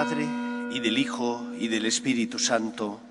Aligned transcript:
Y 0.00 0.80
del 0.80 0.96
Hijo, 0.96 1.46
y 1.58 1.68
del 1.68 1.84
Espíritu 1.84 2.38
Santo, 2.38 3.02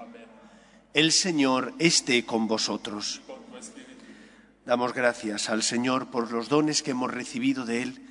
el 0.95 1.11
Señor 1.11 1.75
esté 1.77 2.25
con 2.25 2.47
vosotros. 2.47 3.21
Damos 4.65 4.95
gracias 4.95 5.51
al 5.51 5.61
Señor 5.61 6.09
por 6.09 6.31
los 6.31 6.49
dones 6.49 6.81
que 6.81 6.89
hemos 6.91 7.13
recibido 7.13 7.63
de 7.63 7.83
Él 7.83 8.09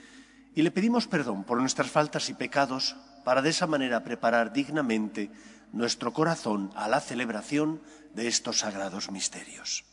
y 0.55 0.63
le 0.63 0.71
pedimos 0.71 1.09
perdón 1.09 1.43
por 1.43 1.59
nuestras 1.59 1.91
faltas 1.91 2.29
y 2.31 2.35
pecados 2.35 2.95
para 3.25 3.43
de 3.43 3.51
esa 3.51 3.67
manera 3.67 4.05
preparar 4.05 4.53
dignamente 4.53 5.33
nuestro 5.73 6.13
corazón 6.13 6.71
a 6.77 6.87
la 6.87 7.01
celebración 7.01 7.83
de 8.15 8.29
estos 8.29 8.61
sagrados 8.61 9.11
misterios. 9.11 9.87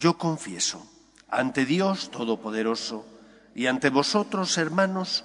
Yo 0.00 0.18
confieso 0.18 0.84
ante 1.28 1.66
Dios 1.66 2.10
Todopoderoso 2.10 3.06
y 3.54 3.66
ante 3.66 3.90
vosotros, 3.90 4.58
hermanos, 4.58 5.24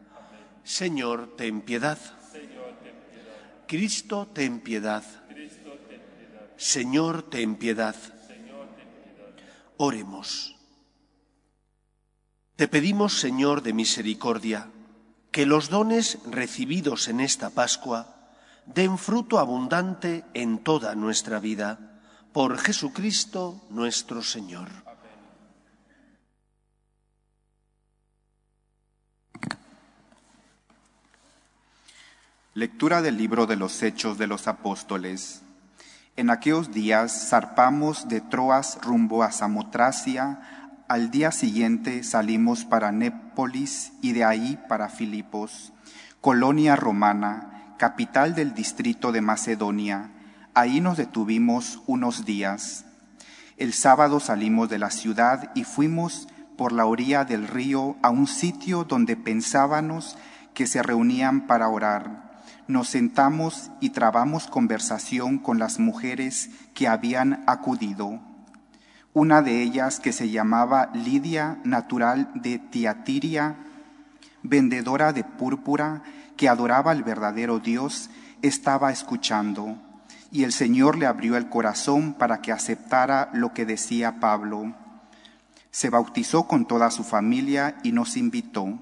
Señor, 0.63 1.35
ten 1.35 1.61
piedad. 1.61 1.97
Cristo, 3.67 4.27
ten 4.33 4.59
piedad. 4.59 5.03
Señor, 6.57 7.29
ten 7.29 7.55
piedad. 7.55 7.95
Oremos. 9.77 10.55
Te 12.55 12.67
pedimos, 12.67 13.19
Señor 13.19 13.63
de 13.63 13.73
misericordia, 13.73 14.69
que 15.31 15.45
los 15.45 15.69
dones 15.69 16.19
recibidos 16.29 17.07
en 17.07 17.19
esta 17.19 17.49
Pascua 17.49 18.21
den 18.65 18.97
fruto 18.97 19.39
abundante 19.39 20.23
en 20.33 20.59
toda 20.59 20.93
nuestra 20.93 21.39
vida. 21.39 22.01
Por 22.33 22.57
Jesucristo 22.59 23.61
nuestro 23.69 24.21
Señor. 24.21 24.69
Lectura 32.53 33.01
del 33.01 33.15
libro 33.15 33.47
de 33.47 33.55
los 33.55 33.81
Hechos 33.81 34.17
de 34.17 34.27
los 34.27 34.49
Apóstoles. 34.49 35.41
En 36.17 36.29
aquellos 36.29 36.73
días 36.73 37.29
zarpamos 37.29 38.09
de 38.09 38.19
Troas 38.19 38.77
rumbo 38.81 39.23
a 39.23 39.31
Samotracia. 39.31 40.41
Al 40.89 41.11
día 41.11 41.31
siguiente 41.31 42.03
salimos 42.03 42.65
para 42.65 42.91
Népolis 42.91 43.93
y 44.01 44.11
de 44.11 44.25
ahí 44.25 44.59
para 44.67 44.89
Filipos, 44.89 45.71
colonia 46.19 46.75
romana, 46.75 47.73
capital 47.77 48.35
del 48.35 48.53
distrito 48.53 49.13
de 49.13 49.21
Macedonia. 49.21 50.11
Ahí 50.53 50.81
nos 50.81 50.97
detuvimos 50.97 51.81
unos 51.87 52.25
días. 52.25 52.83
El 53.55 53.71
sábado 53.71 54.19
salimos 54.19 54.67
de 54.67 54.77
la 54.77 54.89
ciudad 54.91 55.51
y 55.55 55.63
fuimos 55.63 56.27
por 56.57 56.73
la 56.73 56.85
orilla 56.85 57.23
del 57.23 57.47
río 57.47 57.95
a 58.01 58.09
un 58.09 58.27
sitio 58.27 58.83
donde 58.83 59.15
pensábamos 59.15 60.17
que 60.53 60.67
se 60.67 60.83
reunían 60.83 61.47
para 61.47 61.69
orar 61.69 62.30
nos 62.71 62.89
sentamos 62.89 63.69
y 63.79 63.89
trabamos 63.89 64.47
conversación 64.47 65.37
con 65.37 65.59
las 65.59 65.79
mujeres 65.79 66.49
que 66.73 66.87
habían 66.87 67.43
acudido. 67.45 68.19
Una 69.13 69.41
de 69.41 69.61
ellas, 69.61 69.99
que 69.99 70.13
se 70.13 70.29
llamaba 70.29 70.89
Lidia, 70.93 71.59
natural 71.65 72.31
de 72.33 72.59
Tiatiria, 72.59 73.57
vendedora 74.41 75.11
de 75.11 75.23
púrpura, 75.25 76.01
que 76.37 76.47
adoraba 76.47 76.91
al 76.91 77.03
verdadero 77.03 77.59
Dios, 77.59 78.09
estaba 78.41 78.91
escuchando, 78.91 79.77
y 80.31 80.43
el 80.43 80.53
Señor 80.53 80.97
le 80.97 81.07
abrió 81.07 81.35
el 81.35 81.49
corazón 81.49 82.13
para 82.13 82.41
que 82.41 82.53
aceptara 82.53 83.29
lo 83.33 83.53
que 83.53 83.65
decía 83.65 84.19
Pablo. 84.21 84.73
Se 85.71 85.89
bautizó 85.89 86.47
con 86.47 86.65
toda 86.65 86.89
su 86.89 87.03
familia 87.03 87.75
y 87.83 87.91
nos 87.91 88.15
invitó. 88.15 88.79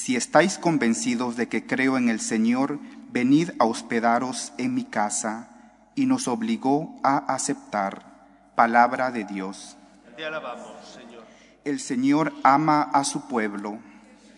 Si 0.00 0.16
estáis 0.16 0.56
convencidos 0.56 1.36
de 1.36 1.50
que 1.50 1.66
creo 1.66 1.98
en 1.98 2.08
el 2.08 2.20
Señor, 2.20 2.78
venid 3.12 3.50
a 3.58 3.66
hospedaros 3.66 4.54
en 4.56 4.72
mi 4.72 4.84
casa, 4.84 5.50
y 5.94 6.06
nos 6.06 6.26
obligó 6.26 6.98
a 7.02 7.18
aceptar. 7.18 8.54
Palabra 8.54 9.10
de 9.10 9.24
Dios. 9.24 9.76
Te 10.16 10.24
alabamos, 10.24 10.72
Señor. 10.88 11.22
El 11.66 11.80
Señor 11.80 12.32
ama 12.44 12.80
a 12.80 13.04
su 13.04 13.28
pueblo. 13.28 13.78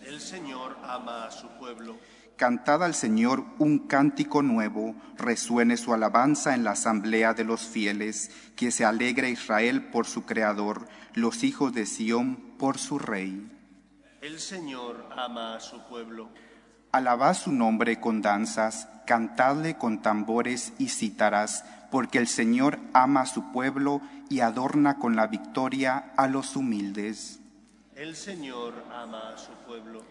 El 0.05 0.19
Señor 0.19 0.75
ama 0.83 1.27
a 1.27 1.31
su 1.31 1.47
pueblo. 1.57 1.95
Cantad 2.35 2.83
al 2.83 2.93
Señor 2.93 3.45
un 3.57 3.87
cántico 3.87 4.41
nuevo, 4.41 4.95
resuene 5.17 5.77
su 5.77 5.93
alabanza 5.93 6.55
en 6.55 6.65
la 6.65 6.71
asamblea 6.71 7.33
de 7.33 7.45
los 7.45 7.61
fieles, 7.61 8.31
que 8.57 8.69
se 8.69 8.83
alegre 8.83 9.29
Israel 9.29 9.85
por 9.85 10.07
su 10.07 10.25
Creador, 10.25 10.89
los 11.13 11.45
hijos 11.45 11.73
de 11.73 11.85
Sión 11.85 12.35
por 12.57 12.77
su 12.77 12.99
Rey. 12.99 13.49
El 14.23 14.39
Señor 14.39 15.05
ama 15.17 15.53
a 15.53 15.59
su 15.59 15.81
pueblo. 15.81 16.29
Alabad 16.93 17.33
su 17.33 17.51
nombre 17.51 17.99
con 17.99 18.21
danzas, 18.21 18.87
cantadle 19.05 19.77
con 19.77 20.01
tambores 20.01 20.71
y 20.79 20.87
cítaras, 20.87 21.65
porque 21.91 22.19
el 22.19 22.27
Señor 22.27 22.79
ama 22.93 23.23
a 23.23 23.25
su 23.25 23.51
pueblo 23.51 23.99
y 24.29 24.39
adorna 24.39 24.97
con 24.97 25.17
la 25.17 25.27
victoria 25.27 26.13
a 26.15 26.29
los 26.29 26.55
humildes. 26.55 27.41
El 27.95 28.15
Señor 28.15 28.85
ama 28.93 29.33
a 29.33 29.37
su 29.37 29.51
pueblo. 29.67 30.05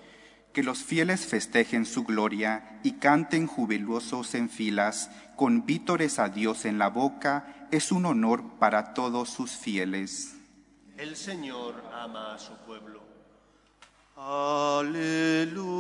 Que 0.53 0.63
los 0.63 0.83
fieles 0.83 1.25
festejen 1.25 1.87
su 1.87 2.05
gloria 2.05 2.81
y 2.83 2.99
canten 2.99 3.47
jubilosos 3.47 4.35
en 4.35 4.51
filas, 4.51 5.11
con 5.37 5.65
vítores 5.65 6.19
a 6.19 6.29
Dios 6.29 6.67
en 6.67 6.79
la 6.79 6.89
boca, 6.89 7.67
es 7.71 7.91
un 7.91 8.05
honor 8.05 8.59
para 8.59 8.93
todos 8.93 9.31
sus 9.31 9.53
fieles. 9.53 10.37
El 10.99 11.17
Señor 11.17 11.83
ama 11.95 12.35
a 12.35 12.39
su 12.39 12.53
pueblo. 12.67 13.12
Aleluya. 14.17 15.73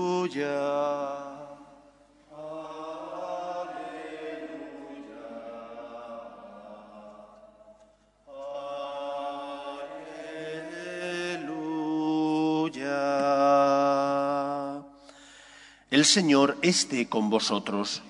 El 15.93 16.07
Señor 16.07 16.57
esté 16.63 17.11
con 17.11 17.29
vosotros. 17.29 18.03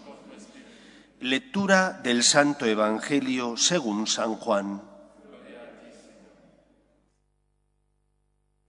Lectura 1.20 1.92
del 1.92 2.22
Santo 2.22 2.64
Evangelio 2.64 3.56
según 3.56 4.06
San 4.06 4.36
Juan. 4.36 4.91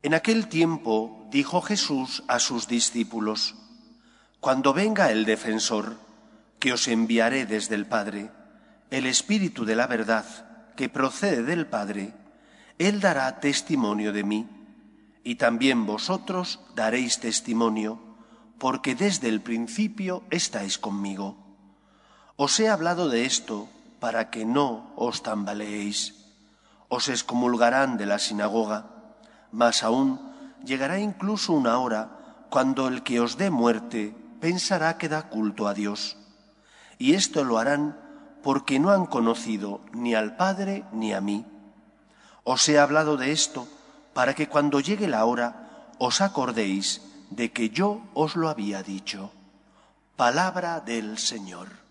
En 0.04 0.14
aquel 0.14 0.50
tiempo 0.50 1.26
dijo 1.32 1.62
Jesús 1.62 2.24
a 2.28 2.40
sus 2.40 2.68
discípulos, 2.68 3.56
Cuando 4.42 4.74
venga 4.74 5.12
el 5.12 5.24
defensor, 5.24 5.96
que 6.60 6.74
os 6.74 6.90
enviaré 6.90 7.46
desde 7.46 7.76
el 7.76 7.86
Padre, 7.86 8.30
el 8.92 9.06
Espíritu 9.06 9.64
de 9.64 9.78
la 9.78 9.88
verdad, 9.88 10.26
que 10.76 10.90
procede 10.90 11.44
del 11.44 11.68
Padre, 11.68 12.14
Él 12.80 13.00
dará 13.00 13.40
testimonio 13.40 14.12
de 14.12 14.26
mí, 14.26 14.50
y 15.24 15.36
también 15.36 15.86
vosotros 15.86 16.60
daréis 16.76 17.22
testimonio, 17.22 17.98
porque 18.60 18.96
desde 18.96 19.30
el 19.30 19.40
principio 19.40 20.26
estáis 20.32 20.78
conmigo. 20.78 21.38
Os 22.36 22.60
he 22.60 22.68
hablado 22.68 23.08
de 23.08 23.24
esto 23.24 23.70
para 24.02 24.30
que 24.30 24.44
no 24.44 24.92
os 24.98 25.24
tambaleéis. 25.24 26.28
Os 26.90 27.08
excomulgarán 27.08 27.96
de 27.96 28.06
la 28.06 28.20
sinagoga, 28.20 28.93
mas 29.54 29.84
aún 29.84 30.20
llegará 30.66 31.00
incluso 31.00 31.54
una 31.54 31.78
hora 31.78 32.10
cuando 32.50 32.88
el 32.88 33.04
que 33.04 33.22
os 33.22 33.38
dé 33.38 33.50
muerte 33.50 34.16
pensará 34.42 34.98
que 34.98 35.08
da 35.08 35.30
culto 35.30 35.68
a 35.68 35.74
Dios. 35.74 36.18
Y 36.98 37.14
esto 37.14 37.44
lo 37.44 37.60
harán 37.60 37.98
porque 38.42 38.80
no 38.80 38.92
han 38.92 39.06
conocido 39.06 39.82
ni 39.94 40.16
al 40.16 40.36
Padre 40.36 40.84
ni 40.92 41.14
a 41.14 41.22
mí. 41.22 41.46
Os 42.44 42.68
he 42.68 42.80
hablado 42.80 43.16
de 43.16 43.32
esto 43.32 43.68
para 44.14 44.34
que 44.34 44.50
cuando 44.50 44.82
llegue 44.82 45.08
la 45.08 45.24
hora 45.26 45.94
os 46.00 46.20
acordéis 46.20 47.02
de 47.30 47.52
que 47.52 47.70
yo 47.70 48.02
os 48.14 48.36
lo 48.36 48.50
había 48.50 48.84
dicho. 48.84 49.32
Palabra 50.16 50.80
del 50.82 51.18
Señor. 51.18 51.83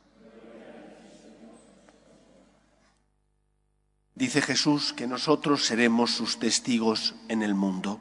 Dice 4.23 4.41
Jesús 4.41 4.93
que 4.93 5.09
nosotros 5.09 5.67
seremos 5.67 6.13
sus 6.13 6.39
testigos 6.39 7.17
en 7.27 7.43
el 7.43 7.57
mundo. 7.57 7.99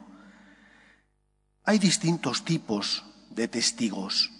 Hay 1.64 1.80
distintos 1.80 2.44
tipos 2.44 3.04
de 3.30 3.48
testigos, 3.48 4.30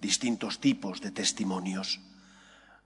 distintos 0.00 0.58
tipos 0.58 1.00
de 1.00 1.12
testimonios. 1.12 2.00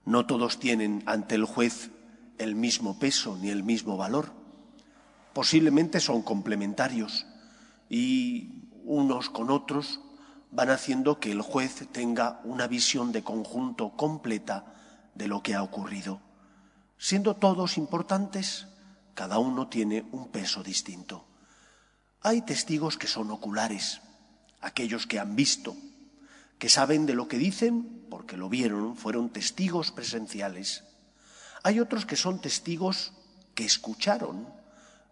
No 0.05 0.27
todos 0.27 0.59
tienen 0.59 1.01
ante 1.07 1.33
el 1.33 1.45
juez 1.45 1.89
el 2.37 2.53
mismo 2.53 2.99
peso 2.99 3.35
ni 3.41 3.49
el 3.49 3.63
mismo 3.63 3.97
valor. 3.97 4.31
Posiblemente 5.33 5.99
son 5.99 6.21
complementarios 6.21 7.25
y 7.89 8.69
unos 8.83 9.31
con 9.31 9.49
otros 9.49 9.99
van 10.51 10.69
haciendo 10.69 11.19
que 11.19 11.31
el 11.31 11.41
juez 11.41 11.87
tenga 11.91 12.39
una 12.43 12.67
visión 12.67 13.11
de 13.11 13.23
conjunto 13.23 13.93
completa 13.97 14.75
de 15.15 15.27
lo 15.27 15.41
que 15.41 15.55
ha 15.55 15.63
ocurrido. 15.63 16.21
Siendo 16.97 17.35
todos 17.35 17.77
importantes, 17.77 18.67
cada 19.13 19.37
uno 19.39 19.67
tiene 19.67 20.05
un 20.11 20.29
peso 20.29 20.63
distinto. 20.63 21.25
Hay 22.21 22.41
testigos 22.41 22.97
que 22.97 23.07
son 23.07 23.29
oculares, 23.31 24.01
aquellos 24.61 25.05
que 25.05 25.19
han 25.19 25.35
visto, 25.35 25.75
que 26.57 26.69
saben 26.69 27.05
de 27.05 27.13
lo 27.13 27.27
que 27.27 27.37
dicen 27.37 28.05
porque 28.09 28.37
lo 28.37 28.49
vieron, 28.49 28.95
fueron 28.95 29.29
testigos 29.29 29.91
presenciales. 29.91 30.83
Hay 31.63 31.79
otros 31.79 32.05
que 32.05 32.15
son 32.15 32.39
testigos 32.41 33.13
que 33.53 33.65
escucharon, 33.65 34.47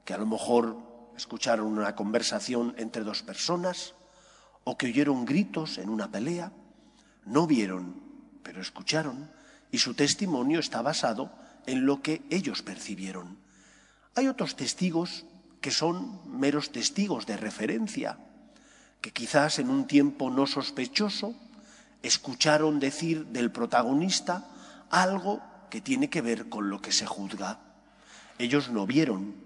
que 0.06 0.14
a 0.14 0.18
lo 0.18 0.26
mejor 0.26 0.78
escucharon 1.16 1.68
una 1.68 1.96
conversación 1.96 2.74
entre 2.78 3.04
dos 3.04 3.22
personas 3.22 3.94
o 4.64 4.78
que 4.78 4.88
oyeron 4.88 5.26
gritos 5.26 5.78
en 5.78 5.90
una 5.90 6.12
pelea. 6.12 6.52
No 7.26 7.46
vieron, 7.46 8.02
pero 8.44 8.62
escucharon 8.62 9.32
y 9.72 9.78
su 9.78 9.94
testimonio 9.94 10.60
está 10.60 10.82
basado 10.82 11.32
en 11.68 11.86
lo 11.86 12.02
que 12.02 12.24
ellos 12.30 12.62
percibieron. 12.62 13.38
Hay 14.16 14.28
otros 14.28 14.56
testigos 14.56 15.26
que 15.62 15.72
son 15.72 16.22
meros 16.26 16.72
testigos 16.72 17.26
de 17.26 17.38
referencia, 17.38 18.18
que 19.02 19.12
quizás 19.12 19.60
en 19.60 19.70
un 19.70 19.88
tiempo 19.88 20.30
no 20.30 20.48
sospechoso 20.48 21.36
escucharon 22.04 22.80
decir 22.80 23.26
del 23.28 23.52
protagonista 23.52 24.48
algo 24.90 25.42
que 25.70 25.82
tiene 25.82 26.10
que 26.10 26.22
ver 26.22 26.50
con 26.50 26.70
lo 26.70 26.82
que 26.82 26.92
se 26.92 27.06
juzga. 27.06 27.60
Ellos 28.38 28.70
no 28.70 28.86
vieron, 28.86 29.46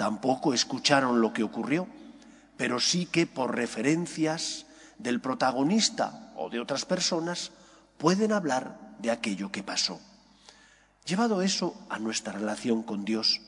Tampoco 0.00 0.54
escucharon 0.54 1.20
lo 1.20 1.34
que 1.34 1.42
ocurrió, 1.42 1.86
pero 2.56 2.80
sí 2.80 3.04
que 3.04 3.26
por 3.26 3.54
referencias 3.54 4.64
del 4.96 5.20
protagonista 5.20 6.32
o 6.36 6.48
de 6.48 6.58
otras 6.58 6.86
personas 6.86 7.52
pueden 7.98 8.32
hablar 8.32 8.96
de 9.00 9.10
aquello 9.10 9.52
que 9.52 9.62
pasó. 9.62 10.00
Llevado 11.10 11.42
eso 11.42 11.74
a 11.88 11.98
nuestra 11.98 12.34
relación 12.34 12.84
con 12.84 13.04
Dios, 13.04 13.40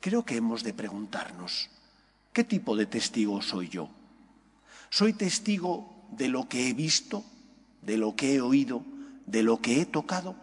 creo 0.00 0.24
que 0.24 0.36
hemos 0.36 0.64
de 0.64 0.72
preguntarnos, 0.72 1.68
¿qué 2.32 2.42
tipo 2.42 2.74
de 2.74 2.86
testigo 2.86 3.42
soy 3.42 3.68
yo? 3.68 3.90
¿Soy 4.88 5.12
testigo 5.12 6.06
de 6.12 6.30
lo 6.30 6.48
que 6.48 6.70
he 6.70 6.72
visto, 6.72 7.22
de 7.82 7.98
lo 7.98 8.16
que 8.16 8.36
he 8.36 8.40
oído, 8.40 8.82
de 9.26 9.42
lo 9.42 9.60
que 9.60 9.82
he 9.82 9.84
tocado? 9.84 10.36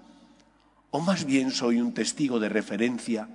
¿O 0.92 1.00
más 1.00 1.26
bien 1.26 1.50
soy 1.50 1.82
un 1.82 1.92
testigo 1.96 2.40
de 2.40 2.50
referencia 2.50 3.28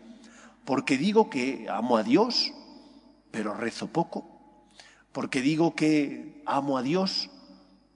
porque 0.65 0.97
digo 0.97 1.29
que 1.29 1.67
amo 1.69 1.97
a 1.97 2.05
Dios, 2.05 2.53
pero 3.33 3.53
rezo 3.53 3.89
poco, 3.89 4.31
porque 5.11 5.41
digo 5.41 5.75
que 5.75 6.41
amo 6.47 6.79
a 6.79 6.83
Dios, 6.83 7.31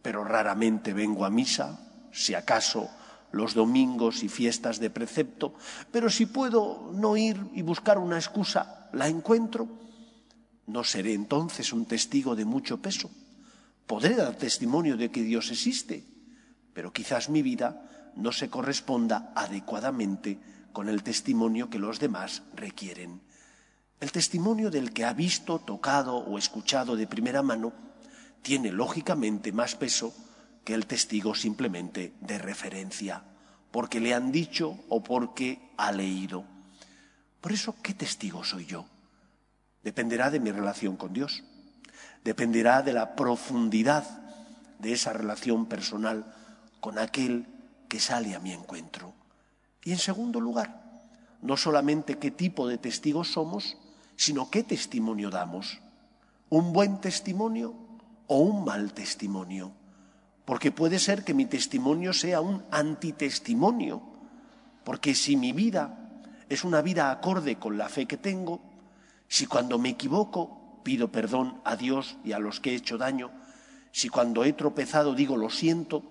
pero 0.02 0.24
raramente 0.24 0.92
vengo 0.92 1.24
a 1.24 1.30
misa, 1.30 1.78
si 2.10 2.34
acaso 2.34 2.90
los 3.32 3.54
domingos 3.54 4.22
y 4.22 4.28
fiestas 4.28 4.78
de 4.78 4.90
precepto, 4.90 5.54
pero 5.90 6.08
si 6.10 6.26
puedo 6.26 6.92
no 6.94 7.16
ir 7.16 7.36
y 7.54 7.62
buscar 7.62 7.98
una 7.98 8.16
excusa, 8.16 8.88
la 8.92 9.08
encuentro, 9.08 9.68
no 10.66 10.84
seré 10.84 11.14
entonces 11.14 11.72
un 11.72 11.86
testigo 11.86 12.36
de 12.36 12.44
mucho 12.44 12.80
peso. 12.80 13.10
Podré 13.86 14.14
dar 14.14 14.36
testimonio 14.36 14.96
de 14.96 15.10
que 15.10 15.22
Dios 15.22 15.50
existe, 15.50 16.04
pero 16.72 16.92
quizás 16.92 17.28
mi 17.28 17.42
vida 17.42 18.12
no 18.16 18.32
se 18.32 18.48
corresponda 18.48 19.32
adecuadamente 19.34 20.38
con 20.72 20.88
el 20.88 21.02
testimonio 21.02 21.68
que 21.68 21.78
los 21.78 21.98
demás 21.98 22.42
requieren. 22.54 23.20
El 24.00 24.12
testimonio 24.12 24.70
del 24.70 24.92
que 24.92 25.04
ha 25.04 25.12
visto, 25.12 25.58
tocado 25.60 26.16
o 26.16 26.38
escuchado 26.38 26.96
de 26.96 27.06
primera 27.06 27.42
mano 27.42 27.72
tiene 28.42 28.72
lógicamente 28.72 29.52
más 29.52 29.76
peso 29.76 30.12
que 30.64 30.74
el 30.74 30.86
testigo 30.86 31.34
simplemente 31.34 32.12
de 32.20 32.38
referencia, 32.38 33.22
porque 33.70 34.00
le 34.00 34.14
han 34.14 34.30
dicho 34.32 34.78
o 34.88 35.02
porque 35.02 35.72
ha 35.76 35.92
leído. 35.92 36.44
Por 37.40 37.52
eso, 37.52 37.74
¿qué 37.82 37.94
testigo 37.94 38.44
soy 38.44 38.66
yo? 38.66 38.86
Dependerá 39.82 40.30
de 40.30 40.40
mi 40.40 40.52
relación 40.52 40.96
con 40.96 41.12
Dios, 41.12 41.42
dependerá 42.22 42.82
de 42.82 42.92
la 42.92 43.16
profundidad 43.16 44.04
de 44.78 44.92
esa 44.92 45.12
relación 45.12 45.66
personal 45.66 46.34
con 46.80 46.98
aquel 46.98 47.46
que 47.88 47.98
sale 47.98 48.34
a 48.34 48.40
mi 48.40 48.52
encuentro. 48.52 49.14
Y 49.84 49.92
en 49.92 49.98
segundo 49.98 50.40
lugar, 50.40 50.82
no 51.40 51.56
solamente 51.56 52.18
qué 52.18 52.30
tipo 52.30 52.68
de 52.68 52.78
testigos 52.78 53.32
somos, 53.32 53.76
sino 54.16 54.50
qué 54.50 54.62
testimonio 54.62 55.30
damos. 55.30 55.80
¿Un 56.48 56.72
buen 56.72 57.00
testimonio 57.00 57.74
o 58.28 58.38
un 58.38 58.64
mal 58.64 58.92
testimonio? 58.92 59.72
Porque 60.44 60.72
puede 60.72 60.98
ser 60.98 61.24
que 61.24 61.34
mi 61.34 61.46
testimonio 61.46 62.12
sea 62.12 62.40
un 62.40 62.64
antitestimonio, 62.70 64.02
porque 64.84 65.14
si 65.14 65.36
mi 65.36 65.52
vida 65.52 65.98
es 66.48 66.64
una 66.64 66.82
vida 66.82 67.10
acorde 67.10 67.56
con 67.56 67.78
la 67.78 67.88
fe 67.88 68.06
que 68.06 68.16
tengo, 68.16 68.60
si 69.28 69.46
cuando 69.46 69.78
me 69.78 69.90
equivoco 69.90 70.80
pido 70.82 71.12
perdón 71.12 71.60
a 71.64 71.76
Dios 71.76 72.18
y 72.24 72.32
a 72.32 72.38
los 72.38 72.60
que 72.60 72.72
he 72.72 72.74
hecho 72.74 72.98
daño, 72.98 73.30
si 73.92 74.08
cuando 74.08 74.44
he 74.44 74.52
tropezado 74.52 75.14
digo 75.14 75.36
lo 75.36 75.48
siento, 75.48 76.02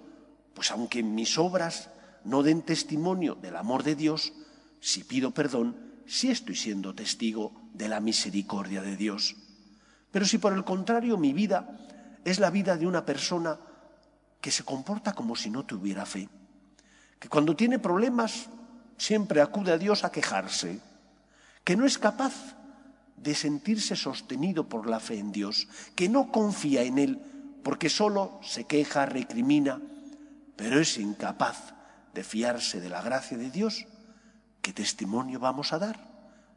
pues 0.54 0.72
aunque 0.72 1.04
mis 1.04 1.38
obras 1.38 1.90
no 2.24 2.44
den 2.44 2.62
testimonio 2.62 3.36
del 3.36 3.56
amor 3.56 3.84
de 3.84 3.96
Dios, 3.96 4.34
si 4.80 5.04
pido 5.04 5.32
perdón, 5.32 5.76
si 6.06 6.32
estoy 6.32 6.56
siendo 6.56 6.96
testigo 6.96 7.52
de 7.74 7.90
la 7.90 8.00
misericordia 8.00 8.82
de 8.82 8.96
Dios. 8.96 9.36
Pero 10.12 10.26
si 10.26 10.38
por 10.38 10.54
el 10.54 10.64
contrario 10.64 11.18
mi 11.18 11.34
vida 11.34 11.78
es 12.26 12.40
la 12.40 12.50
vida 12.50 12.78
de 12.78 12.88
una 12.88 13.06
persona 13.06 13.60
que 14.42 14.52
se 14.52 14.64
comporta 14.64 15.14
como 15.14 15.36
si 15.36 15.50
no 15.50 15.64
tuviera 15.66 16.06
fe, 16.06 16.28
que 17.20 17.30
cuando 17.30 17.56
tiene 17.56 17.80
problemas 17.80 18.50
siempre 18.98 19.42
acude 19.42 19.72
a 19.72 19.78
Dios 19.78 20.04
a 20.04 20.12
quejarse, 20.12 20.80
que 21.64 21.78
no 21.78 21.86
es 21.86 21.98
capaz 21.98 22.58
de 23.18 23.36
sentirse 23.36 23.96
sostenido 23.96 24.68
por 24.68 24.88
la 24.88 25.00
fe 25.00 25.20
en 25.20 25.32
Dios, 25.32 25.68
que 25.96 26.10
no 26.10 26.32
confía 26.32 26.82
en 26.82 26.98
Él 26.98 27.22
porque 27.64 27.90
solo 27.90 28.40
se 28.42 28.66
queja, 28.66 29.06
recrimina, 29.06 29.80
pero 30.56 30.80
es 30.80 30.98
incapaz 30.98 31.74
de 32.14 32.24
fiarse 32.24 32.82
de 32.82 32.90
la 32.90 33.02
gracia 33.02 33.38
de 33.38 33.52
Dios, 33.52 33.86
¿qué 34.62 34.74
testimonio 34.74 35.40
vamos 35.40 35.74
a 35.74 35.80
dar? 35.80 36.10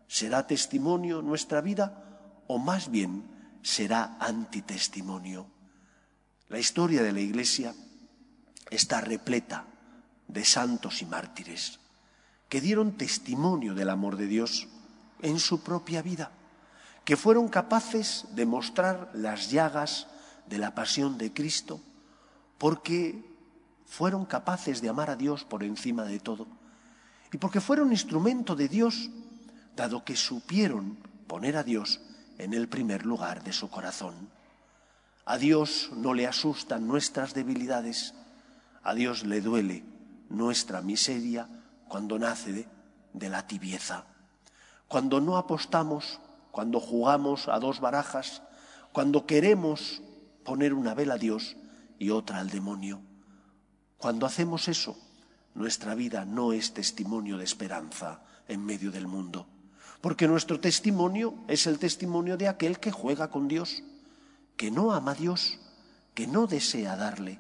¿Será 0.09 0.47
testimonio 0.47 1.23
nuestra 1.23 1.61
vida 1.61 2.43
o 2.47 2.59
más 2.59 2.91
bien 2.91 3.25
será 3.63 4.17
antitestimonio? 4.21 5.54
La 6.55 6.61
historia 6.61 7.03
de 7.03 7.11
la 7.11 7.19
Iglesia 7.19 7.75
está 8.71 9.01
repleta 9.01 9.65
de 10.29 10.45
santos 10.45 11.03
y 11.03 11.05
mártires 11.05 11.81
que 12.49 12.61
dieron 12.61 12.97
testimonio 12.97 13.75
del 13.75 13.91
amor 13.91 14.17
de 14.17 14.29
Dios 14.29 14.69
en 15.21 15.41
su 15.41 15.65
propia 15.65 16.01
vida, 16.01 16.31
que 17.05 17.17
fueron 17.17 17.49
capaces 17.49 18.27
de 18.37 18.47
mostrar 18.47 19.11
las 19.15 19.51
llagas 19.51 20.07
de 20.47 20.59
la 20.59 20.77
pasión 20.77 21.19
de 21.19 21.33
Cristo, 21.33 21.81
porque 22.57 23.25
fueron 23.85 24.25
capaces 24.25 24.81
de 24.81 24.91
amar 24.91 25.11
a 25.11 25.17
Dios 25.17 25.43
por 25.43 25.65
encima 25.65 26.05
de 26.05 26.21
todo. 26.21 26.47
Y 27.33 27.39
porque 27.39 27.61
fueron 27.61 27.91
instrumento 27.91 28.55
de 28.55 28.69
Dios, 28.69 29.11
dado 29.75 30.05
que 30.05 30.15
supieron 30.15 30.99
poner 31.27 31.57
a 31.57 31.65
Dios 31.65 32.01
en 32.39 32.55
el 32.55 32.69
primer 32.69 33.05
lugar 33.05 33.43
de 33.43 33.53
su 33.53 33.69
corazón. 33.69 34.31
A 35.25 35.39
Dios 35.39 35.91
no 35.97 36.13
le 36.13 36.27
asustan 36.27 36.87
nuestras 36.87 37.33
debilidades, 37.33 38.15
a 38.83 38.95
Dios 38.95 39.25
le 39.25 39.41
duele 39.41 39.85
nuestra 40.29 40.83
miseria 40.83 41.49
cuando 41.89 42.19
nace 42.19 42.69
de, 43.13 43.29
la 43.31 43.47
tibieza. 43.47 44.05
Cuando 44.89 45.21
no 45.21 45.39
apostamos, 45.39 46.21
cuando 46.51 46.79
jugamos 46.79 47.49
a 47.49 47.59
dos 47.59 47.81
barajas, 47.81 48.43
cuando 48.93 49.27
queremos 49.27 50.03
poner 50.45 50.75
una 50.75 50.95
vela 50.95 51.15
a 51.15 51.19
Dios 51.19 51.57
y 51.99 52.11
otra 52.11 52.41
al 52.41 52.51
demonio. 52.51 53.01
Cuando 53.97 54.27
hacemos 54.27 54.69
eso, 54.69 54.99
nuestra 55.55 55.95
vida 55.95 56.27
no 56.27 56.53
es 56.53 56.75
testimonio 56.75 57.39
de 57.39 57.45
esperanza 57.45 58.23
en 58.47 58.65
medio 58.65 58.91
del 58.91 59.07
mundo, 59.07 59.47
porque 60.03 60.29
nuestro 60.29 60.61
testimonio 60.61 61.35
es 61.49 61.67
el 61.67 61.79
testimonio 61.79 62.37
de 62.37 62.49
aquel 62.49 62.79
que 62.79 62.93
juega 62.93 63.31
con 63.31 63.49
Dios, 63.49 63.83
que 64.57 64.71
no 64.71 64.93
ama 64.93 65.13
a 65.13 65.15
Dios, 65.15 65.59
que 66.15 66.27
no 66.27 66.47
desea 66.47 66.97
darle 66.97 67.39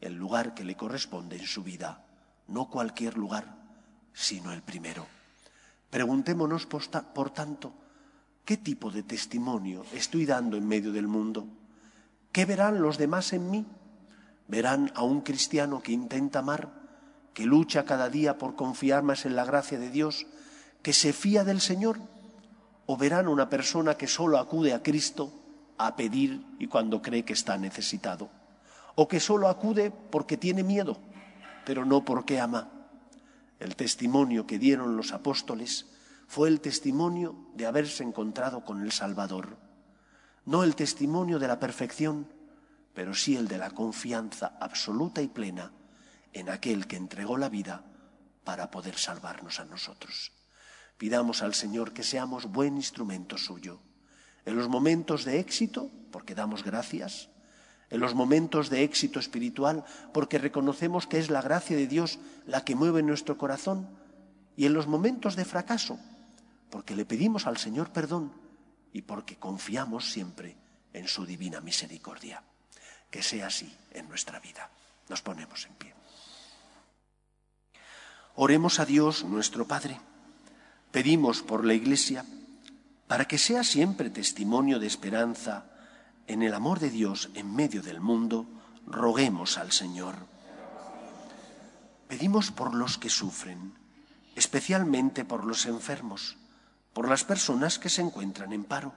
el 0.00 0.14
lugar 0.14 0.54
que 0.54 0.64
le 0.64 0.76
corresponde 0.76 1.36
en 1.36 1.46
su 1.46 1.62
vida, 1.62 2.04
no 2.48 2.68
cualquier 2.70 3.16
lugar, 3.16 3.56
sino 4.12 4.52
el 4.52 4.62
primero. 4.62 5.06
Preguntémonos, 5.90 6.66
por 6.66 7.30
tanto, 7.30 7.72
¿qué 8.44 8.56
tipo 8.56 8.90
de 8.90 9.02
testimonio 9.02 9.84
estoy 9.92 10.26
dando 10.26 10.56
en 10.56 10.66
medio 10.66 10.92
del 10.92 11.06
mundo? 11.06 11.46
¿Qué 12.30 12.44
verán 12.44 12.80
los 12.80 12.96
demás 12.96 13.32
en 13.32 13.50
mí? 13.50 13.66
¿Verán 14.48 14.90
a 14.94 15.02
un 15.02 15.20
cristiano 15.20 15.82
que 15.82 15.92
intenta 15.92 16.40
amar, 16.40 16.70
que 17.34 17.44
lucha 17.44 17.84
cada 17.84 18.08
día 18.08 18.38
por 18.38 18.56
confiar 18.56 19.02
más 19.02 19.26
en 19.26 19.36
la 19.36 19.44
gracia 19.44 19.78
de 19.78 19.90
Dios, 19.90 20.26
que 20.82 20.92
se 20.92 21.12
fía 21.12 21.44
del 21.44 21.60
Señor? 21.60 21.98
¿O 22.86 22.96
verán 22.96 23.26
a 23.26 23.30
una 23.30 23.48
persona 23.48 23.96
que 23.96 24.08
solo 24.08 24.38
acude 24.38 24.72
a 24.72 24.82
Cristo 24.82 25.41
a 25.86 25.96
pedir 25.96 26.44
y 26.58 26.66
cuando 26.66 27.02
cree 27.02 27.24
que 27.24 27.32
está 27.32 27.58
necesitado? 27.58 28.30
¿O 28.94 29.08
que 29.08 29.20
solo 29.20 29.48
acude 29.48 29.90
porque 29.90 30.36
tiene 30.36 30.62
miedo, 30.62 30.98
pero 31.64 31.84
no 31.84 32.04
porque 32.04 32.40
ama? 32.40 32.70
El 33.58 33.76
testimonio 33.76 34.46
que 34.46 34.58
dieron 34.58 34.96
los 34.96 35.12
apóstoles 35.12 35.86
fue 36.26 36.48
el 36.48 36.60
testimonio 36.60 37.36
de 37.54 37.66
haberse 37.66 38.02
encontrado 38.02 38.64
con 38.64 38.82
el 38.82 38.92
Salvador 38.92 39.56
no 40.44 40.64
el 40.64 40.74
testimonio 40.74 41.38
de 41.38 41.46
la 41.46 41.60
perfección, 41.60 42.26
pero 42.94 43.14
sí 43.14 43.36
el 43.36 43.46
de 43.46 43.58
la 43.58 43.70
confianza 43.70 44.56
absoluta 44.60 45.22
y 45.22 45.28
plena 45.28 45.72
en 46.32 46.48
aquel 46.48 46.86
que 46.86 46.96
entregó 46.96 47.38
la 47.38 47.48
vida 47.48 47.84
para 48.44 48.70
poder 48.70 48.98
salvarnos 48.98 49.60
a 49.60 49.64
nosotros. 49.64 50.32
Pidamos 50.98 51.42
al 51.42 51.54
Señor 51.54 51.92
que 51.92 52.02
seamos 52.02 52.46
buen 52.46 52.76
instrumento 52.76 53.38
suyo. 53.38 53.80
En 54.44 54.56
los 54.56 54.68
momentos 54.68 55.24
de 55.24 55.38
éxito, 55.38 55.90
porque 56.10 56.34
damos 56.34 56.64
gracias, 56.64 57.28
en 57.90 58.00
los 58.00 58.14
momentos 58.14 58.70
de 58.70 58.84
éxito 58.84 59.18
espiritual, 59.18 59.84
porque 60.12 60.38
reconocemos 60.38 61.06
que 61.06 61.18
es 61.18 61.30
la 61.30 61.42
gracia 61.42 61.76
de 61.76 61.86
Dios 61.86 62.18
la 62.46 62.64
que 62.64 62.74
mueve 62.74 63.02
nuestro 63.02 63.36
corazón, 63.36 63.88
y 64.56 64.66
en 64.66 64.74
los 64.74 64.86
momentos 64.86 65.36
de 65.36 65.44
fracaso, 65.44 65.98
porque 66.70 66.96
le 66.96 67.04
pedimos 67.04 67.46
al 67.46 67.58
Señor 67.58 67.92
perdón 67.92 68.32
y 68.92 69.02
porque 69.02 69.36
confiamos 69.36 70.10
siempre 70.10 70.56
en 70.92 71.06
su 71.06 71.26
divina 71.26 71.60
misericordia. 71.60 72.42
Que 73.10 73.22
sea 73.22 73.48
así 73.48 73.70
en 73.92 74.08
nuestra 74.08 74.40
vida. 74.40 74.70
Nos 75.08 75.20
ponemos 75.20 75.66
en 75.66 75.74
pie. 75.74 75.94
Oremos 78.36 78.80
a 78.80 78.86
Dios 78.86 79.24
nuestro 79.24 79.66
Padre. 79.66 80.00
Pedimos 80.90 81.42
por 81.42 81.66
la 81.66 81.74
Iglesia 81.74 82.24
para 83.12 83.26
que 83.26 83.36
sea 83.36 83.62
siempre 83.62 84.08
testimonio 84.08 84.78
de 84.78 84.86
esperanza 84.86 85.66
en 86.26 86.40
el 86.40 86.54
amor 86.54 86.80
de 86.80 86.88
Dios 86.88 87.28
en 87.34 87.54
medio 87.54 87.82
del 87.82 88.00
mundo, 88.00 88.48
roguemos 88.86 89.58
al 89.58 89.70
Señor. 89.70 90.14
Pedimos 92.08 92.50
por 92.50 92.72
los 92.72 92.96
que 92.96 93.10
sufren, 93.10 93.74
especialmente 94.34 95.26
por 95.26 95.44
los 95.44 95.66
enfermos 95.66 96.38
por 96.94 97.06
las 97.06 97.24
personas 97.24 97.78
que 97.78 97.90
se 97.90 98.00
encuentran 98.00 98.54
en 98.54 98.64
paro. 98.64 98.94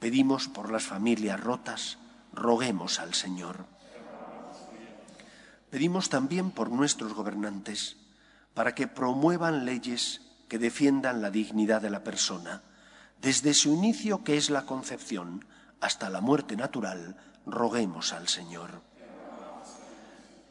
Pedimos 0.00 0.48
por 0.48 0.72
las 0.72 0.82
familias 0.82 1.38
rotas, 1.38 1.98
roguemos 2.32 2.98
al 2.98 3.14
Señor. 3.14 3.66
Pedimos 5.70 6.08
también 6.08 6.50
por 6.50 6.72
nuestros 6.72 7.14
gobernantes, 7.14 7.96
para 8.54 8.74
que 8.74 8.88
promuevan 8.88 9.64
leyes 9.64 10.22
que 10.48 10.58
defiendan 10.58 11.22
la 11.22 11.30
dignidad 11.30 11.80
de 11.80 11.90
la 11.90 12.02
persona, 12.02 12.62
desde 13.20 13.54
su 13.54 13.72
inicio, 13.72 14.24
que 14.24 14.36
es 14.36 14.50
la 14.50 14.66
concepción, 14.66 15.46
hasta 15.80 16.10
la 16.10 16.20
muerte 16.20 16.56
natural, 16.56 17.16
roguemos 17.44 18.12
al 18.12 18.28
Señor. 18.28 18.82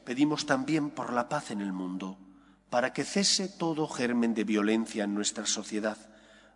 Pedimos 0.03 0.45
también 0.45 0.91
por 0.91 1.13
la 1.13 1.29
paz 1.29 1.51
en 1.51 1.61
el 1.61 1.73
mundo, 1.73 2.17
para 2.69 2.93
que 2.93 3.03
cese 3.03 3.47
todo 3.47 3.87
germen 3.87 4.33
de 4.33 4.43
violencia 4.43 5.03
en 5.03 5.15
nuestra 5.15 5.45
sociedad, 5.45 5.97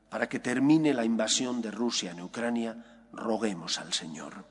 para 0.10 0.30
que 0.30 0.40
termine 0.40 0.94
la 0.94 1.06
invasión 1.06 1.62
de 1.62 1.72
Rusia 1.72 2.12
en 2.12 2.22
Ucrania, 2.22 2.84
roguemos 3.12 3.80
al 3.80 3.94
Señor. 3.94 4.46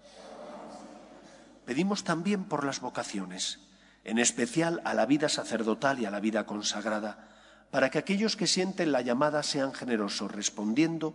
Pedimos 1.64 2.04
también 2.04 2.44
por 2.44 2.64
las 2.64 2.80
vocaciones, 2.80 3.60
en 4.04 4.18
especial 4.18 4.80
a 4.84 4.94
la 4.94 5.04
vida 5.04 5.28
sacerdotal 5.28 6.00
y 6.00 6.06
a 6.06 6.10
la 6.10 6.20
vida 6.20 6.46
consagrada, 6.46 7.28
para 7.70 7.90
que 7.90 7.98
aquellos 7.98 8.36
que 8.36 8.46
sienten 8.46 8.92
la 8.92 9.02
llamada 9.02 9.42
sean 9.42 9.74
generosos 9.74 10.32
respondiendo, 10.32 11.14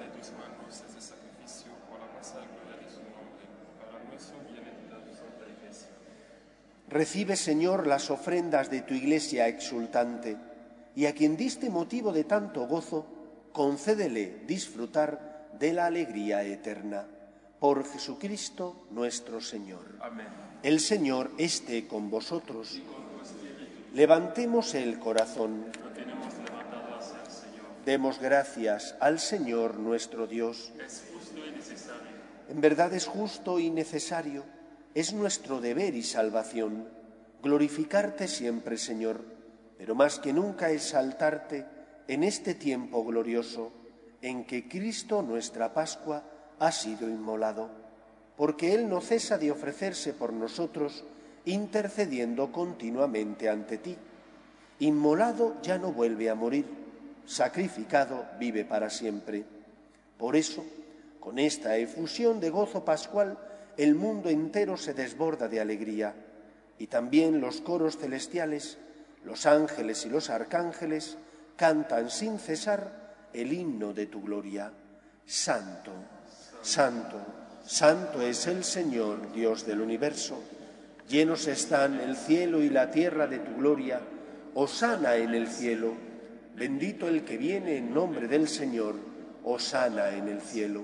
Recibe, 6.91 7.37
Señor, 7.37 7.87
las 7.87 8.11
ofrendas 8.11 8.69
de 8.69 8.81
tu 8.81 8.93
iglesia 8.93 9.47
exultante, 9.47 10.35
y 10.93 11.05
a 11.05 11.13
quien 11.13 11.37
diste 11.37 11.69
motivo 11.69 12.11
de 12.11 12.25
tanto 12.25 12.67
gozo, 12.67 13.05
concédele 13.53 14.43
disfrutar 14.45 15.47
de 15.57 15.71
la 15.71 15.85
alegría 15.85 16.43
eterna. 16.43 17.07
Por 17.59 17.85
Jesucristo 17.85 18.87
nuestro 18.91 19.39
Señor. 19.39 19.85
Amén. 20.01 20.27
El 20.63 20.81
Señor 20.81 21.31
esté 21.37 21.87
con 21.87 22.09
vosotros. 22.09 22.81
Levantemos 23.93 24.75
el 24.75 24.99
corazón. 24.99 25.65
Demos 27.85 28.19
gracias 28.19 28.95
al 28.99 29.19
Señor 29.19 29.79
nuestro 29.79 30.27
Dios. 30.27 30.73
Es 30.85 31.03
justo 31.13 31.39
y 31.47 31.51
necesario. 31.51 32.11
En 32.49 32.59
verdad 32.59 32.93
es 32.93 33.05
justo 33.05 33.59
y 33.59 33.69
necesario, 33.69 34.43
es 34.93 35.13
nuestro 35.13 35.61
deber 35.61 35.95
y 35.95 36.03
salvación 36.03 36.87
glorificarte 37.41 38.27
siempre, 38.27 38.77
Señor, 38.77 39.21
pero 39.77 39.95
más 39.95 40.19
que 40.19 40.33
nunca 40.33 40.69
exaltarte 40.69 41.65
en 42.07 42.23
este 42.23 42.53
tiempo 42.55 43.03
glorioso 43.03 43.71
en 44.21 44.45
que 44.45 44.67
Cristo, 44.67 45.21
nuestra 45.21 45.73
Pascua, 45.73 46.23
ha 46.59 46.71
sido 46.71 47.09
inmolado, 47.09 47.69
porque 48.37 48.75
Él 48.75 48.89
no 48.89 49.01
cesa 49.01 49.37
de 49.37 49.51
ofrecerse 49.51 50.13
por 50.13 50.33
nosotros, 50.33 51.03
intercediendo 51.45 52.51
continuamente 52.51 53.49
ante 53.49 53.77
ti. 53.77 53.97
Inmolado 54.79 55.59
ya 55.63 55.77
no 55.77 55.91
vuelve 55.91 56.29
a 56.29 56.35
morir, 56.35 56.65
sacrificado 57.25 58.25
vive 58.39 58.65
para 58.65 58.89
siempre. 58.89 59.43
Por 60.17 60.35
eso, 60.35 60.63
con 61.19 61.39
esta 61.39 61.77
efusión 61.77 62.39
de 62.39 62.49
gozo 62.51 62.85
pascual, 62.85 63.39
el 63.77 63.95
mundo 63.95 64.29
entero 64.29 64.77
se 64.77 64.93
desborda 64.93 65.47
de 65.47 65.59
alegría, 65.59 66.13
y 66.77 66.87
también 66.87 67.41
los 67.41 67.61
coros 67.61 67.97
celestiales, 67.97 68.77
los 69.23 69.45
ángeles 69.45 70.05
y 70.05 70.09
los 70.09 70.29
arcángeles, 70.29 71.17
cantan 71.55 72.09
sin 72.09 72.39
cesar 72.39 73.29
el 73.33 73.53
himno 73.53 73.93
de 73.93 74.07
tu 74.07 74.21
gloria. 74.21 74.71
Santo, 75.25 75.91
santo, 76.61 77.17
santo 77.63 78.21
es 78.21 78.47
el 78.47 78.63
Señor, 78.63 79.31
Dios 79.31 79.65
del 79.65 79.81
universo. 79.81 80.41
Llenos 81.07 81.47
están 81.47 81.99
el 81.99 82.15
cielo 82.15 82.61
y 82.61 82.69
la 82.69 82.89
tierra 82.89 83.27
de 83.27 83.39
tu 83.39 83.55
gloria. 83.57 84.01
Osana 84.55 85.15
en 85.15 85.33
el 85.33 85.47
cielo. 85.47 85.93
Bendito 86.55 87.07
el 87.07 87.23
que 87.23 87.37
viene 87.37 87.77
en 87.77 87.93
nombre 87.93 88.27
del 88.27 88.47
Señor. 88.47 88.95
Osana 89.43 90.11
en 90.11 90.27
el 90.27 90.41
cielo. 90.41 90.83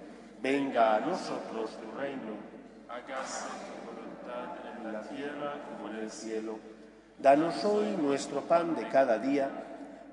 venga 0.41 0.95
a 0.95 0.99
nosotros 0.99 1.71
tu 1.77 1.99
reino, 1.99 2.33
hágase 2.89 3.45
tu 3.67 3.91
voluntad 3.91 4.85
en 4.85 4.93
la 4.93 5.01
tierra 5.03 5.53
como 5.69 5.89
en 5.89 6.03
el 6.03 6.11
cielo. 6.11 6.57
Danos 7.19 7.63
hoy 7.63 7.95
nuestro 7.97 8.41
pan 8.41 8.75
de 8.75 8.87
cada 8.87 9.19
día, 9.19 9.49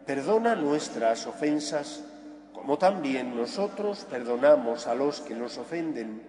perdona 0.05 0.55
nuestras 0.55 1.27
ofensas, 1.27 2.05
como 2.53 2.77
también 2.77 3.35
nosotros 3.35 4.07
perdonamos 4.11 4.87
a 4.87 4.95
los 4.95 5.21
que 5.23 5.35
nos 5.35 5.57
ofenden. 5.57 6.23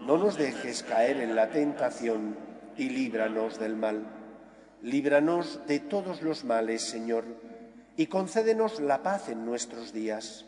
No 0.00 0.18
nos 0.18 0.36
dejes 0.36 0.82
caer 0.82 1.20
en 1.20 1.36
la 1.36 1.50
tentación 1.50 2.36
y 2.76 2.88
líbranos 2.88 3.58
del 3.58 3.76
mal. 3.76 4.04
Líbranos 4.82 5.60
de 5.66 5.78
todos 5.78 6.22
los 6.22 6.44
males, 6.44 6.82
Señor, 6.82 7.24
y 7.96 8.06
concédenos 8.06 8.80
la 8.80 9.02
paz 9.02 9.28
en 9.28 9.46
nuestros 9.46 9.92
días 9.92 10.44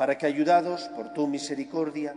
para 0.00 0.16
que, 0.16 0.24
ayudados 0.24 0.88
por 0.96 1.12
tu 1.12 1.26
misericordia, 1.26 2.16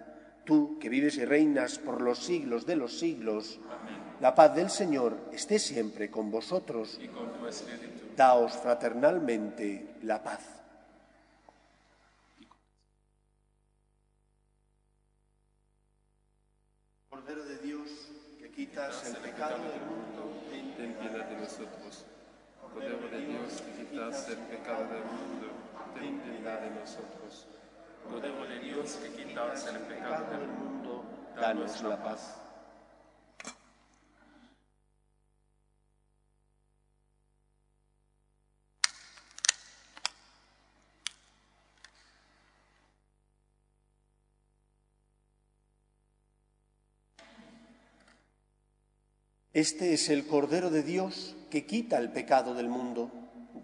Tú, 0.51 0.77
que 0.81 0.89
vives 0.89 1.15
y 1.15 1.23
reinas 1.23 1.79
por 1.79 2.01
los 2.01 2.19
siglos 2.19 2.65
de 2.65 2.75
los 2.75 2.99
siglos, 2.99 3.57
la 4.19 4.35
paz 4.35 4.53
del 4.53 4.69
Señor 4.69 5.29
esté 5.31 5.57
siempre 5.59 6.11
con 6.11 6.29
vosotros. 6.29 6.99
y 7.01 7.07
con 7.07 7.31
tu 7.31 7.47
espíritu. 7.47 8.13
Daos 8.17 8.57
fraternalmente 8.57 9.95
la 10.03 10.21
paz. 10.21 10.41
Cordero 17.09 17.45
de 17.45 17.57
Dios, 17.59 17.89
que 18.37 18.51
quitas 18.51 19.07
el 19.07 19.15
pecado 19.21 19.55
del 19.55 19.79
mundo, 19.87 20.35
Ten 20.75 20.93
piedad 20.95 21.29
de 21.29 21.37
nosotros. 21.37 22.05
Cordero 22.61 23.07
de 23.09 23.25
Dios, 23.25 23.61
que 23.61 23.85
quitas 23.85 24.27
el 24.27 24.37
pecado 24.37 24.83
del 24.83 25.05
mundo, 25.05 25.47
ten 25.97 26.19
piedad 26.19 26.59
de 26.59 26.71
nosotros. 26.71 27.47
Cordero 28.09 28.47
de 28.47 28.59
Dios, 28.59 28.97
que 29.01 29.23
quitas 29.23 29.67
el 29.67 29.79
pecado 29.79 30.25
del 30.31 30.47
mundo, 30.47 31.03
danos 31.35 31.81
la 31.83 32.03
paz. 32.03 32.41
Este 49.53 49.93
es 49.93 50.07
el 50.07 50.25
Cordero 50.27 50.69
de 50.69 50.81
Dios 50.81 51.35
que 51.49 51.65
quita 51.65 51.97
el 51.97 52.09
pecado 52.11 52.53
del 52.53 52.69
mundo. 52.69 53.11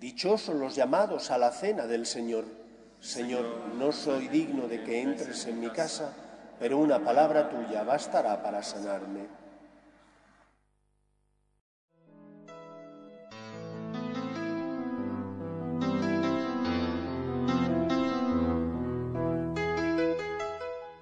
Dichosos 0.01 0.53
los 0.53 0.75
llamados 0.75 1.31
a 1.31 1.37
la 1.37 1.51
cena 1.51 1.87
del 1.87 2.05
Señor. 2.05 2.66
Señor, 2.99 3.45
no 3.77 3.91
soy 3.91 4.27
digno 4.27 4.67
de 4.67 4.83
que 4.83 5.01
entres 5.01 5.45
en 5.45 5.59
mi 5.59 5.69
casa, 5.69 6.13
pero 6.59 6.77
una 6.77 6.99
palabra 7.03 7.49
tuya 7.49 7.83
bastará 7.83 8.41
para 8.41 8.63
sanarme. 8.63 9.27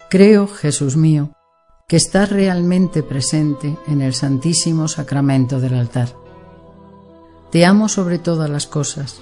Creo, 0.09 0.47
Jesús 0.47 0.95
mío, 0.95 1.31
que 1.87 1.97
estás 1.97 2.29
realmente 2.29 3.03
presente 3.03 3.77
en 3.87 4.01
el 4.01 4.13
Santísimo 4.13 4.87
Sacramento 4.87 5.59
del 5.59 5.73
altar. 5.73 6.09
Te 7.51 7.65
amo 7.65 7.89
sobre 7.89 8.19
todas 8.19 8.49
las 8.49 8.67
cosas 8.67 9.21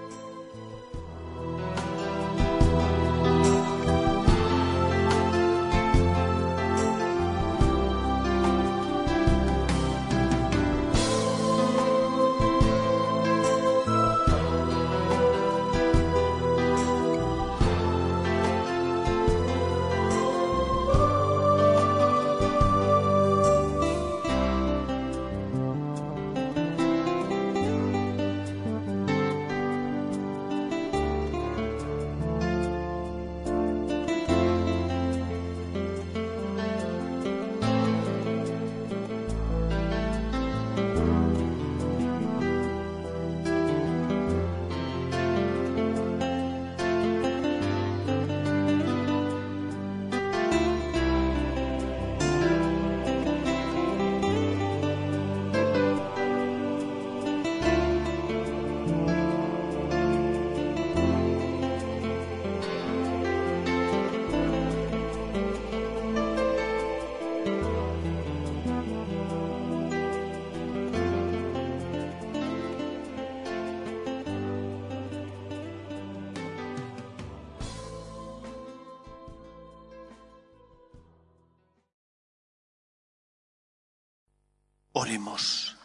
Oremos. 85.01 85.75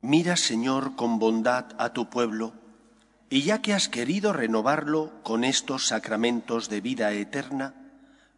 Mira, 0.00 0.38
Señor, 0.38 0.96
con 0.96 1.18
bondad 1.18 1.74
a 1.76 1.92
tu 1.92 2.08
pueblo, 2.08 2.54
y 3.28 3.42
ya 3.42 3.60
que 3.60 3.74
has 3.74 3.90
querido 3.90 4.32
renovarlo 4.32 5.12
con 5.22 5.44
estos 5.44 5.88
sacramentos 5.88 6.70
de 6.70 6.80
vida 6.80 7.12
eterna, 7.12 7.74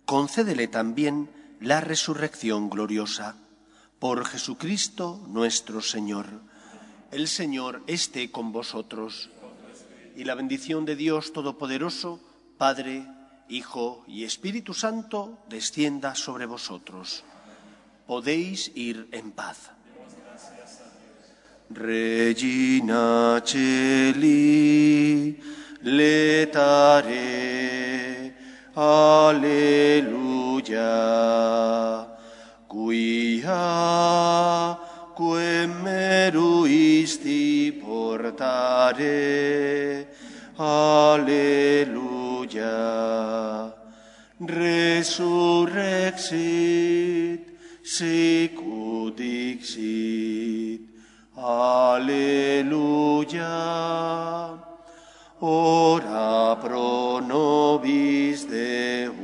concédele 0.06 0.66
también 0.66 1.30
la 1.60 1.80
resurrección 1.80 2.68
gloriosa. 2.68 3.36
Por 4.00 4.24
Jesucristo 4.24 5.24
nuestro 5.28 5.82
Señor. 5.82 6.26
El 7.12 7.28
Señor 7.28 7.84
esté 7.86 8.32
con 8.32 8.50
vosotros, 8.50 9.30
y 10.16 10.24
la 10.24 10.34
bendición 10.34 10.84
de 10.84 10.96
Dios 10.96 11.32
Todopoderoso, 11.32 12.18
Padre, 12.58 13.06
Hijo 13.48 14.04
y 14.06 14.24
Espíritu 14.24 14.74
Santo, 14.74 15.38
descienda 15.48 16.14
sobre 16.14 16.46
vosotros. 16.46 17.24
Podéis 18.06 18.70
ir 18.74 19.08
en 19.12 19.32
paz. 19.32 19.70
Regina 21.70 23.42
Celi, 23.44 25.40
letare, 25.82 27.14
alleluia, 28.74 30.82
quia 32.68 34.78
quem 35.16 35.68
meruisti 35.82 37.72
portare, 37.80 39.04
alleluia, 42.54 43.74
resurrexit, 44.40 45.72
sicut 47.82 49.16
dixit, 49.16 50.80
alleluia, 51.36 52.62
ora 55.40 56.56
pro 56.56 57.20
nobis 57.20 58.44
Deum, 58.44 59.23